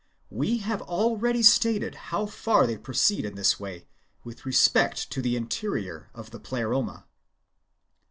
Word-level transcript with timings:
We 0.31 0.57
have 0.57 0.81
already 0.81 1.43
stated 1.43 1.93
how 2.09 2.25
far 2.25 2.65
they 2.65 2.75
proceed 2.79 3.23
in 3.23 3.35
this 3.35 3.59
way 3.59 3.85
with 4.23 4.47
respect 4.47 5.11
to 5.11 5.21
the 5.21 5.35
interior 5.35 6.09
of 6.15 6.31
the 6.31 6.39
Pleroma. 6.39 7.05